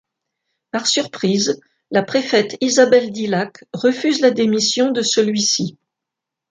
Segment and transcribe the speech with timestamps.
[0.71, 5.77] Par surprise, la préfète Isabelle Dilhac refuse la démission de celui-ci.